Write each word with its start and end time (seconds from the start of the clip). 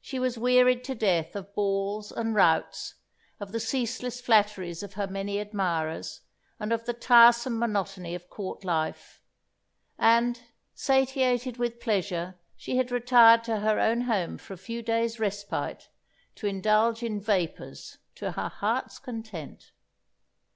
She 0.00 0.18
was 0.18 0.36
wearied 0.36 0.82
to 0.82 0.96
death 0.96 1.36
of 1.36 1.54
balls 1.54 2.10
and 2.10 2.34
routs, 2.34 2.96
of 3.38 3.52
the 3.52 3.60
ceaseless 3.60 4.20
flatteries 4.20 4.82
of 4.82 4.94
her 4.94 5.06
many 5.06 5.38
admirers, 5.38 6.22
and 6.58 6.72
of 6.72 6.86
the 6.86 6.92
tiresome 6.92 7.56
monotony 7.56 8.16
of 8.16 8.28
Court 8.28 8.64
life; 8.64 9.22
and, 9.96 10.40
satiated 10.74 11.56
with 11.58 11.78
pleasure, 11.78 12.36
she 12.56 12.78
had 12.78 12.90
retired 12.90 13.44
to 13.44 13.60
her 13.60 13.78
own 13.78 14.00
home 14.00 14.38
for 14.38 14.54
a 14.54 14.56
few 14.56 14.82
days' 14.82 15.20
respite, 15.20 15.88
to 16.34 16.48
indulge 16.48 17.04
in 17.04 17.20
vapours 17.20 17.98
to 18.16 18.32
her 18.32 18.48
heart's 18.48 18.98
content. 18.98 19.70